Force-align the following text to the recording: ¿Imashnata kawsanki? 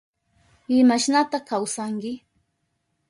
¿Imashnata 0.77 1.37
kawsanki? 1.47 2.13